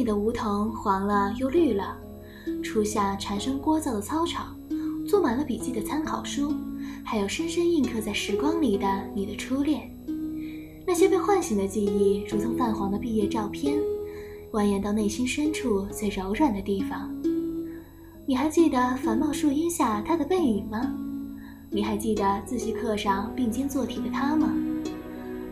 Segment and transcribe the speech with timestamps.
[0.00, 1.94] 校园里的梧桐黄了又绿了，
[2.64, 4.56] 初夏蝉声聒噪的操场，
[5.06, 6.54] 坐满了笔记的参考书，
[7.04, 9.94] 还有深深印刻在时光里的你的初恋。
[10.86, 13.76] 那些被唤醒的记忆，如同泛黄的毕业照片，
[14.52, 17.14] 蜿蜒到内心深处最柔软的地方。
[18.24, 20.80] 你还记得繁茂树荫下他的背影吗？
[21.68, 24.50] 你还记得自习课上并肩做题的他吗？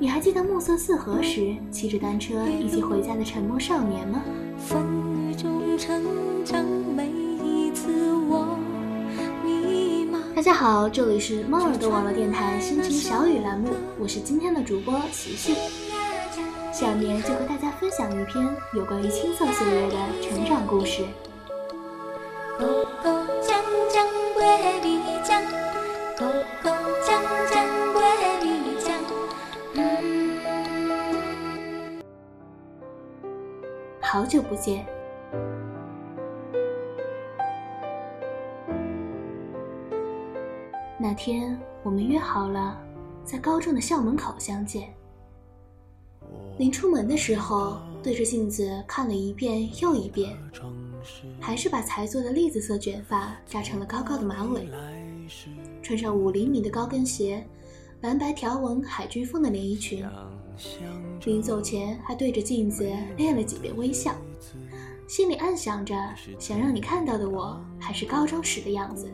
[0.00, 4.22] 你还记得暮色四合时骑着单车一起回家的沉默少年吗？
[4.66, 8.58] 风雨中成长，每一次我
[9.44, 10.18] 迷茫。
[10.34, 15.54] 大家好，这里是猫耳朵网络电台心情小雨栏目，我是今天的主播琪琪。
[16.72, 18.44] 下面就和大家分享一篇
[18.74, 21.04] 有关于青涩岁月的成长故事。
[34.28, 34.86] 久不见。
[41.00, 42.78] 那天我们约好了
[43.24, 44.92] 在高中的校门口相见。
[46.58, 50.36] 临出门的时候，对着镜子看了一遍又一遍，
[51.40, 54.68] 还是把才做的栗子色卷发扎成了高高的马尾，
[55.82, 57.46] 穿上五厘米的高跟鞋，
[58.00, 60.06] 蓝白条纹海军风的连衣裙。
[61.24, 64.14] 临走前，还对着镜子练了几遍微笑，
[65.08, 65.94] 心里暗想着，
[66.38, 69.10] 想让你看到的我还是高中时的样子。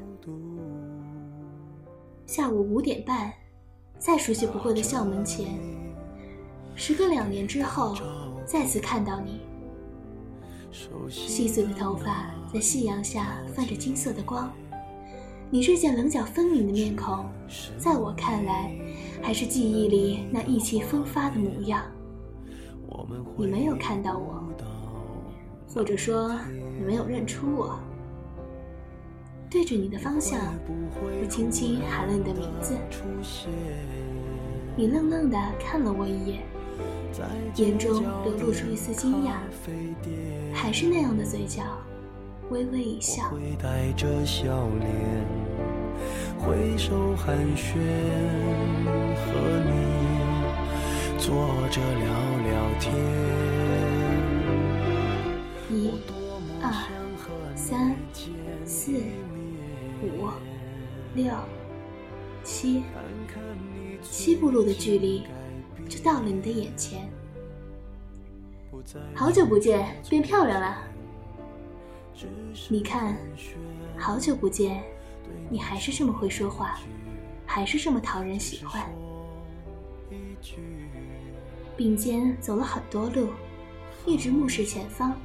[2.27, 3.33] 下午五点半，
[3.99, 5.59] 再熟悉不过的校门前，
[6.75, 7.95] 时隔两年之后，
[8.47, 9.41] 再次看到你，
[11.11, 14.51] 细碎的头发在夕阳下泛着金色的光，
[15.55, 17.27] 你日渐棱角分明的面孔，
[17.79, 18.73] 在我看来。
[19.23, 21.81] 还是记忆里那意气风发的模样。
[23.37, 24.43] 你没有看到我，
[25.73, 26.37] 或者说
[26.77, 27.79] 你没有认出我。
[29.49, 30.41] 对着你的方向，
[30.97, 32.77] 我轻轻喊了你的名字。
[34.75, 36.43] 你愣愣地看了我一眼，
[37.55, 39.35] 眼中流露出一丝惊讶，
[40.53, 41.63] 还是那样的嘴角，
[42.51, 43.33] 微微一笑。
[46.39, 47.79] 挥手寒暄，
[49.15, 49.33] 和
[49.65, 49.73] 你
[51.19, 51.33] 坐
[51.71, 52.05] 着聊
[52.43, 52.95] 聊天。
[55.71, 55.91] 一、
[56.63, 56.71] 二、
[57.55, 57.97] 三、
[58.65, 58.93] 四、
[60.03, 60.29] 五、
[61.15, 61.33] 六、
[62.43, 62.83] 七，
[64.03, 65.25] 七步路的距离
[65.89, 67.09] 就到了你的眼前。
[69.15, 70.77] 好久不见，变漂亮了。
[72.69, 73.17] 你看，
[73.97, 74.83] 好久不见。
[75.51, 76.79] 你还是这么会说话，
[77.47, 78.91] 还是这么讨人喜欢。
[81.77, 83.31] 并肩走了很多路，
[84.07, 85.17] 一直目视前方。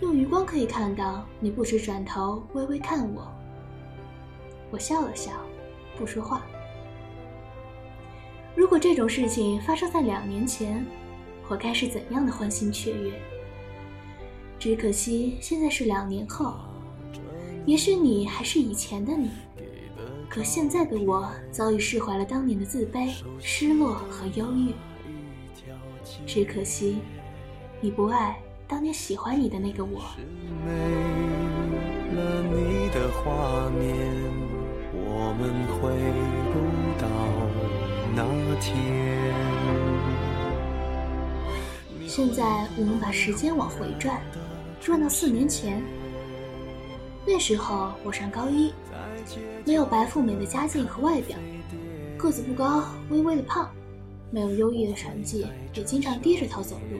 [0.00, 3.30] 用余光可以看到，你不时转头微微看我。
[4.70, 5.32] 我笑了笑，
[5.96, 6.42] 不说话。
[8.54, 10.84] 如果这种事情发生在两年前，
[11.48, 13.12] 我该是怎样的欢欣雀跃？
[14.58, 16.54] 只可惜现在是两年后。
[17.68, 19.28] 也许你还是以前的你，
[20.26, 24.72] 可现在的我早已释怀了当年的自卑、失落和忧郁。
[26.26, 26.96] 只可惜，
[27.82, 30.00] 你不爱当年喜欢你的那个我。
[42.06, 44.22] 现在我们把时间往回转，
[44.80, 45.82] 转到四年前。
[47.30, 48.72] 那时候我上高一，
[49.66, 51.36] 没有白富美的家境和外表，
[52.16, 53.70] 个子不高，微微的胖，
[54.30, 56.98] 没有优异的成绩，也经常低着头走路。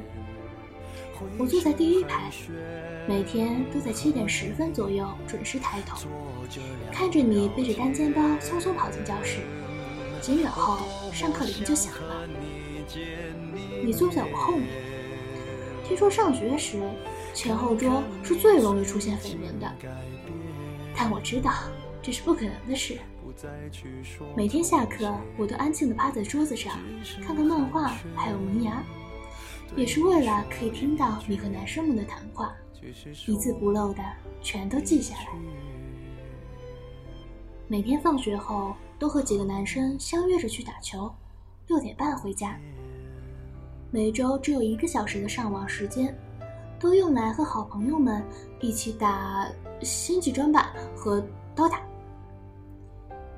[1.38, 2.30] 我坐在第一排，
[3.08, 6.06] 每天都在七点十分左右准时抬头，
[6.92, 9.38] 看着你背着单肩包匆匆跑进教室。
[10.20, 10.78] 几秒后，
[11.10, 12.28] 上课铃就响了，
[13.82, 14.68] 你坐在我后面。
[15.86, 16.78] 听说上学时，
[17.34, 19.72] 前后桌是最容易出现绯闻的。
[20.96, 21.52] 但我知道
[22.02, 22.98] 这是不可能的事。
[24.36, 26.76] 每天下课，我都安静地趴在桌子上，
[27.22, 28.82] 看看漫画，还有萌芽，
[29.76, 32.52] 也是为了可以听到你和男生们的谈话，
[33.26, 34.02] 一字不漏的
[34.42, 35.28] 全都记下来。
[37.68, 41.12] 每天放学后，都和几个男生相约着去打球，
[41.68, 42.58] 六点半回家。
[43.90, 46.16] 每周只有一个小时的上网时间，
[46.78, 48.24] 都用来和好朋友们
[48.60, 49.46] 一起打。
[49.80, 51.80] 星际争霸和刀塔，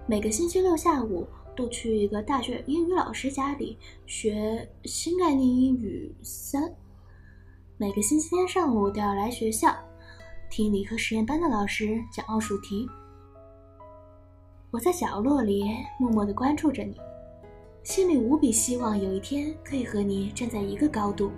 [0.07, 3.77] 每个星期六下午都去一个大学英语老师家里
[4.07, 6.75] 学新概念英语三。
[7.77, 9.77] 每个星期天上午都要来学校，
[10.49, 12.89] 听理科实验班的老师讲奥数题。
[14.71, 15.63] 我在角落里
[15.99, 16.97] 默默的关注着你，
[17.83, 21.31] 心里无比希望有一天可以和你站在一个高度，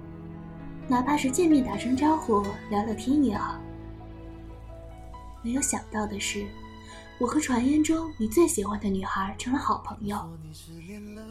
[0.89, 3.59] 哪怕是见面打声招呼、聊聊天也好。
[5.43, 6.47] 没有想到的是，
[7.19, 10.17] 我和传言中你最喜欢的女孩成了好朋友，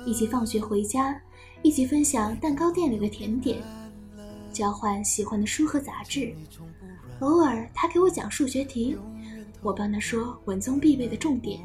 [0.05, 1.19] 一起放学回家，
[1.61, 3.61] 一起分享蛋糕店里的甜点，
[4.51, 6.33] 交换喜欢的书和杂志。
[7.19, 8.97] 偶尔他给我讲数学题，
[9.61, 11.61] 我帮他说文综必备的重点。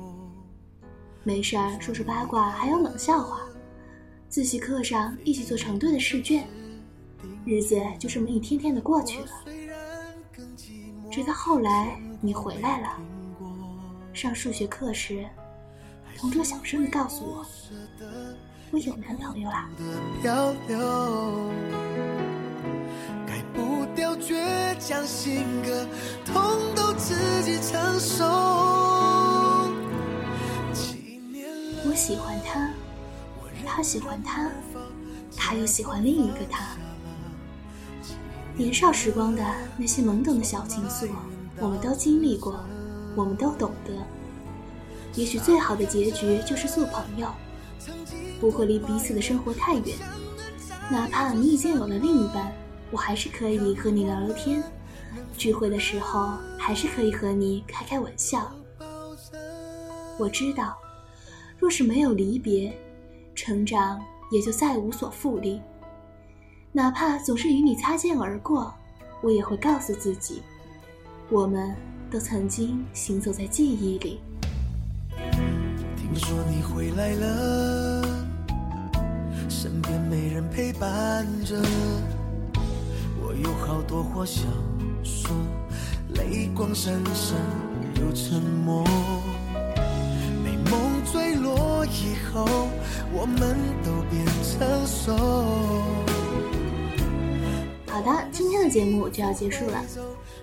[1.25, 3.41] 没事儿，说说八卦，还有冷笑话。
[4.29, 6.47] 自习课上一起做成对的试卷，
[7.44, 9.28] 日子就这么一天天的过去了。
[11.11, 12.99] 直到后来你回来了，
[14.12, 15.25] 上数学课时，
[16.19, 17.46] 同桌小声的告诉我，
[18.70, 19.69] 我有男朋友啦。
[23.26, 25.87] 改不掉倔强性格，
[26.25, 26.43] 痛
[26.75, 28.25] 都自己承受。
[31.94, 32.70] 喜欢他，
[33.64, 34.50] 他喜欢他，
[35.34, 36.76] 他又喜欢另一个他。
[38.56, 39.44] 年少时光的
[39.76, 41.08] 那些懵懂的小情愫，
[41.61, 42.64] 我们都经历过，
[43.14, 43.93] 我们都懂得。
[45.14, 47.29] 也许最好的结局就是做朋友，
[48.41, 49.97] 不会离彼此的生活太远。
[50.91, 52.50] 哪怕你已经有了另一半，
[52.91, 54.62] 我还是可以和你聊聊天，
[55.37, 58.50] 聚会的时候还是可以和你开开玩笑。
[60.19, 60.76] 我知道。
[61.59, 62.70] 若是没有离别，
[63.35, 63.99] 成长
[64.31, 65.59] 也就再无所复利。
[66.76, 68.70] 哪怕总是与你擦肩而过，
[69.23, 70.43] 我也会告诉自己，
[71.31, 71.75] 我们
[72.11, 74.20] 都曾经行走在记忆里。
[75.96, 78.02] 听说你回来了，
[79.49, 81.56] 身边没人陪伴着，
[83.23, 84.44] 我有好多话想
[85.02, 85.31] 说，
[86.12, 87.38] 泪光闪闪
[88.02, 88.84] 又沉默。
[90.44, 92.44] 美梦坠落以后，
[93.14, 96.06] 我们都变成熟。
[97.96, 99.82] 好的，今天的节目就要结束了。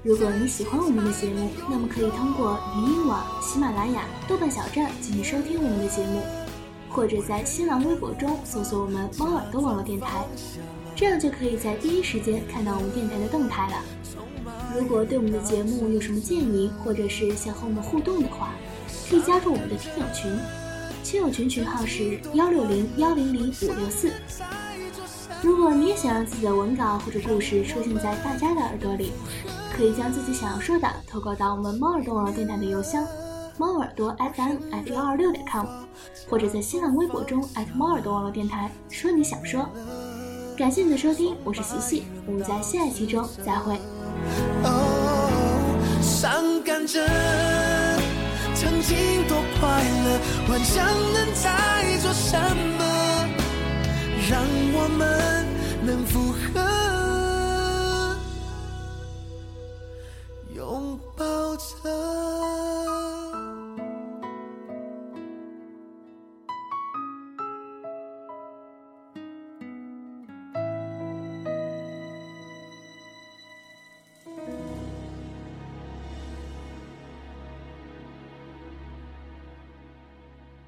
[0.02, 6.24] 如果你喜欢我们的节目，那么可以通过语音网、喜马拉雅、豆瓣小站进行收听我们的节目，
[6.90, 10.26] 或者在新浪微博中搜索我们“猫耳朵网络电台”，
[10.98, 13.76] 这样就可以在第一时间看到我们电台的动态了。
[14.76, 18.56] 如果对我们的节目有什么建议，或者是想和我们互动的话，
[19.08, 20.36] 可以加入我们的听友群，
[21.04, 24.12] 亲友群群号是幺六零幺零零五六四。
[25.44, 29.12] 如果你也想让自己的文稿或者故事出现在大家的耳朵里，
[29.76, 33.06] 可以将自己想要说的投稿到我们猫耳朵网络电台的邮箱
[33.58, 35.66] 猫耳朵 FM at 幺二六点 com，
[36.30, 39.68] 或者在新浪微博中 at 猫耳朵网络电台说你想说。
[40.56, 43.78] 感谢你的收听，我是琪琪，我们在下一期中再会。
[46.02, 47.06] 伤感着。
[48.56, 52.40] 曾经多快乐，幻想能再做什
[52.78, 52.83] 么，
[54.30, 54.42] 让
[54.74, 55.46] 我们
[55.86, 56.83] 能复合。